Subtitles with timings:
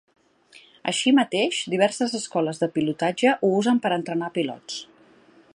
[0.91, 4.83] Així mateix, diverses escoles de pilotatge ho usen per a entrenar a pilots.